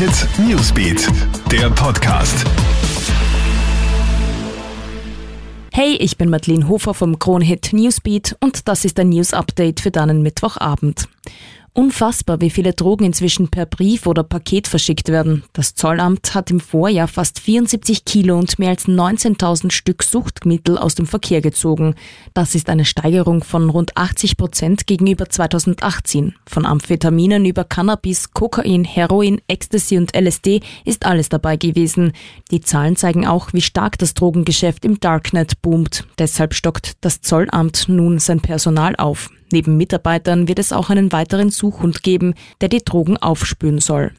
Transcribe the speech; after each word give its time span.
Hit 0.00 0.26
Newsbeat, 0.38 1.06
der 1.52 1.68
Podcast. 1.68 2.46
Hey, 5.72 5.96
ich 5.96 6.16
bin 6.16 6.30
Madeleine 6.30 6.68
Hofer 6.68 6.94
vom 6.94 7.18
Kronhit 7.18 7.74
Newsbeat 7.74 8.34
und 8.40 8.66
das 8.66 8.86
ist 8.86 8.98
ein 8.98 9.10
News 9.10 9.34
Update 9.34 9.80
für 9.80 9.90
deinen 9.90 10.22
Mittwochabend. 10.22 11.06
Unfassbar, 11.72 12.40
wie 12.40 12.50
viele 12.50 12.72
Drogen 12.72 13.04
inzwischen 13.04 13.48
per 13.48 13.64
Brief 13.64 14.08
oder 14.08 14.24
Paket 14.24 14.66
verschickt 14.66 15.08
werden. 15.08 15.44
Das 15.52 15.76
Zollamt 15.76 16.34
hat 16.34 16.50
im 16.50 16.58
Vorjahr 16.58 17.06
fast 17.06 17.38
74 17.38 18.04
Kilo 18.04 18.36
und 18.36 18.58
mehr 18.58 18.70
als 18.70 18.88
19.000 18.88 19.70
Stück 19.70 20.02
Suchtmittel 20.02 20.76
aus 20.76 20.96
dem 20.96 21.06
Verkehr 21.06 21.40
gezogen. 21.40 21.94
Das 22.34 22.56
ist 22.56 22.68
eine 22.68 22.84
Steigerung 22.84 23.44
von 23.44 23.70
rund 23.70 23.96
80 23.96 24.36
Prozent 24.36 24.88
gegenüber 24.88 25.28
2018. 25.28 26.34
Von 26.44 26.66
Amphetaminen 26.66 27.44
über 27.44 27.62
Cannabis, 27.62 28.32
Kokain, 28.32 28.82
Heroin, 28.82 29.40
Ecstasy 29.46 29.96
und 29.96 30.16
LSD 30.16 30.62
ist 30.84 31.06
alles 31.06 31.28
dabei 31.28 31.56
gewesen. 31.56 32.12
Die 32.50 32.60
Zahlen 32.60 32.96
zeigen 32.96 33.28
auch, 33.28 33.52
wie 33.52 33.62
stark 33.62 33.96
das 33.96 34.14
Drogengeschäft 34.14 34.84
im 34.84 34.98
Darknet 34.98 35.62
boomt. 35.62 36.04
Deshalb 36.18 36.54
stockt 36.54 36.94
das 37.00 37.20
Zollamt 37.20 37.88
nun 37.88 38.18
sein 38.18 38.40
Personal 38.40 38.96
auf. 38.96 39.30
Neben 39.52 39.76
Mitarbeitern 39.76 40.48
wird 40.48 40.58
es 40.58 40.72
auch 40.72 40.90
einen 40.90 41.12
weiteren 41.12 41.50
Suchhund 41.50 42.02
geben, 42.02 42.34
der 42.60 42.68
die 42.68 42.84
Drogen 42.84 43.16
aufspüren 43.16 43.78
soll. 43.78 44.12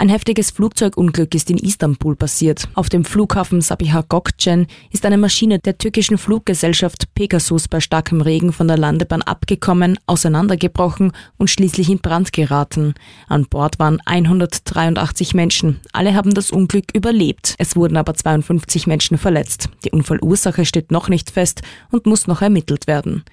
Ein 0.00 0.10
heftiges 0.10 0.52
Flugzeugunglück 0.52 1.34
ist 1.34 1.50
in 1.50 1.58
Istanbul 1.58 2.14
passiert. 2.14 2.68
Auf 2.74 2.88
dem 2.88 3.04
Flughafen 3.04 3.60
Sabiha 3.60 4.04
Gökçen 4.08 4.68
ist 4.92 5.04
eine 5.04 5.18
Maschine 5.18 5.58
der 5.58 5.76
türkischen 5.76 6.18
Fluggesellschaft 6.18 7.12
Pegasus 7.16 7.66
bei 7.66 7.80
starkem 7.80 8.20
Regen 8.20 8.52
von 8.52 8.68
der 8.68 8.78
Landebahn 8.78 9.22
abgekommen, 9.22 9.98
auseinandergebrochen 10.06 11.10
und 11.36 11.50
schließlich 11.50 11.90
in 11.90 11.98
Brand 11.98 12.32
geraten. 12.32 12.94
An 13.26 13.46
Bord 13.46 13.80
waren 13.80 14.00
183 14.04 15.34
Menschen. 15.34 15.80
Alle 15.92 16.14
haben 16.14 16.32
das 16.32 16.52
Unglück 16.52 16.94
überlebt. 16.94 17.56
Es 17.58 17.74
wurden 17.74 17.96
aber 17.96 18.14
52 18.14 18.86
Menschen 18.86 19.18
verletzt. 19.18 19.68
Die 19.84 19.90
Unfallursache 19.90 20.64
steht 20.64 20.92
noch 20.92 21.08
nicht 21.08 21.32
fest 21.32 21.62
und 21.90 22.06
muss 22.06 22.28
noch 22.28 22.40
ermittelt 22.40 22.86
werden. 22.86 23.24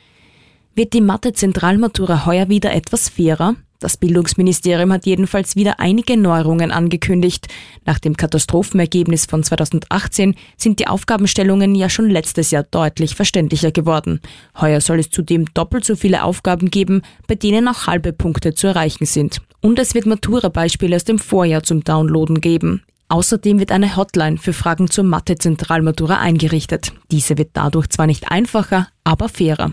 Wird 0.78 0.92
die 0.92 1.00
Mathe-Zentralmatura 1.00 2.26
heuer 2.26 2.50
wieder 2.50 2.74
etwas 2.74 3.08
fairer? 3.08 3.56
Das 3.80 3.96
Bildungsministerium 3.96 4.92
hat 4.92 5.06
jedenfalls 5.06 5.56
wieder 5.56 5.80
einige 5.80 6.18
Neuerungen 6.18 6.72
angekündigt. 6.72 7.48
Nach 7.86 7.98
dem 7.98 8.18
Katastrophenergebnis 8.18 9.26
von 9.26 9.42
2018 9.42 10.36
sind 10.58 10.80
die 10.80 10.88
Aufgabenstellungen 10.88 11.76
ja 11.76 11.88
schon 11.88 12.10
letztes 12.10 12.52
Jahr 12.52 12.64
deutlich 12.64 13.16
verständlicher 13.16 13.72
geworden. 13.72 14.20
Heuer 14.60 14.82
soll 14.82 15.00
es 15.00 15.10
zudem 15.10 15.46
doppelt 15.54 15.86
so 15.86 15.96
viele 15.96 16.24
Aufgaben 16.24 16.70
geben, 16.70 17.04
bei 17.26 17.36
denen 17.36 17.70
auch 17.70 17.88
halbe 17.88 18.12
Punkte 18.12 18.54
zu 18.54 18.68
erreichen 18.68 19.06
sind. 19.06 19.40
Und 19.62 19.80
es 19.80 19.94
wird 19.94 20.06
Matura-Beispiele 20.06 20.98
aus 20.98 21.06
dem 21.06 21.20
Vorjahr 21.20 21.64
zum 21.64 21.86
Downloaden 21.86 22.42
geben. 22.42 22.84
Außerdem 23.08 23.60
wird 23.60 23.72
eine 23.72 23.96
Hotline 23.96 24.38
für 24.38 24.52
Fragen 24.52 24.90
zur 24.90 25.06
Mathe-Zentralmatura 25.06 26.20
eingerichtet. 26.20 26.92
Diese 27.12 27.38
wird 27.38 27.52
dadurch 27.54 27.88
zwar 27.88 28.08
nicht 28.08 28.30
einfacher, 28.30 28.90
aber 29.06 29.30
fairer. 29.30 29.72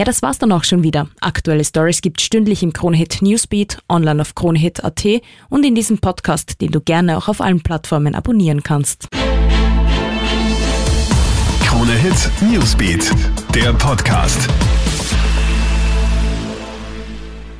Ja, 0.00 0.06
das 0.06 0.22
war's 0.22 0.38
dann 0.38 0.50
auch 0.50 0.64
schon 0.64 0.82
wieder. 0.82 1.08
Aktuelle 1.20 1.62
Stories 1.62 2.00
gibt's 2.00 2.22
stündlich 2.22 2.62
im 2.62 2.72
Kronehit 2.72 3.20
Newsbeat, 3.20 3.82
online 3.86 4.22
auf 4.22 4.34
kronehit.at 4.34 5.04
und 5.50 5.62
in 5.62 5.74
diesem 5.74 5.98
Podcast, 5.98 6.62
den 6.62 6.70
du 6.70 6.80
gerne 6.80 7.18
auch 7.18 7.28
auf 7.28 7.42
allen 7.42 7.60
Plattformen 7.60 8.14
abonnieren 8.14 8.62
kannst. 8.62 9.08
Kronehit 11.62 12.30
Newsbeat, 12.40 13.10
der 13.54 13.74
Podcast. 13.74 14.48